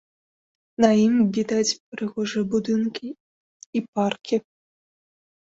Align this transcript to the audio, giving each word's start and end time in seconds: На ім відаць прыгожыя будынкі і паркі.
На 0.85 0.89
ім 1.07 1.15
відаць 1.37 1.77
прыгожыя 1.97 2.43
будынкі 2.55 3.07
і 3.13 3.79
паркі. 3.95 4.35